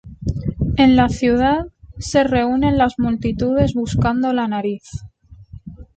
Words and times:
En 0.77 0.95
la 0.95 1.09
ciudad, 1.09 1.67
se 1.99 2.23
reúnen 2.23 2.79
las 2.79 2.97
multitudes 2.97 3.75
buscando 3.75 4.33
la 4.33 4.47
nariz. 4.47 4.89